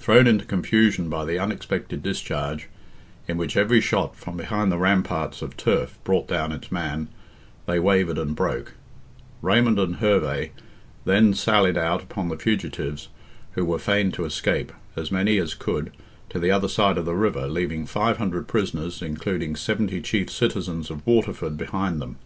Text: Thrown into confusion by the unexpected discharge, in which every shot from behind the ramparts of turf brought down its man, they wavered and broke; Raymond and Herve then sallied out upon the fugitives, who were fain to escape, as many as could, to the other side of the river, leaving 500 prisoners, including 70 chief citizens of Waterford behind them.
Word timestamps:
Thrown 0.00 0.26
into 0.26 0.44
confusion 0.44 1.08
by 1.08 1.24
the 1.24 1.38
unexpected 1.38 2.02
discharge, 2.02 2.68
in 3.26 3.38
which 3.38 3.56
every 3.56 3.80
shot 3.80 4.14
from 4.14 4.36
behind 4.36 4.70
the 4.70 4.76
ramparts 4.76 5.40
of 5.40 5.56
turf 5.56 5.96
brought 6.04 6.28
down 6.28 6.52
its 6.52 6.70
man, 6.70 7.08
they 7.64 7.80
wavered 7.80 8.18
and 8.18 8.36
broke; 8.36 8.74
Raymond 9.40 9.78
and 9.78 9.96
Herve 9.96 10.50
then 11.06 11.32
sallied 11.32 11.78
out 11.78 12.02
upon 12.02 12.28
the 12.28 12.36
fugitives, 12.36 13.08
who 13.52 13.64
were 13.64 13.78
fain 13.78 14.12
to 14.12 14.26
escape, 14.26 14.72
as 14.94 15.10
many 15.10 15.38
as 15.38 15.54
could, 15.54 15.90
to 16.28 16.38
the 16.38 16.50
other 16.50 16.68
side 16.68 16.98
of 16.98 17.06
the 17.06 17.16
river, 17.16 17.48
leaving 17.48 17.86
500 17.86 18.46
prisoners, 18.46 19.00
including 19.00 19.56
70 19.56 20.02
chief 20.02 20.28
citizens 20.30 20.90
of 20.90 21.06
Waterford 21.06 21.56
behind 21.56 21.98
them. 22.02 22.16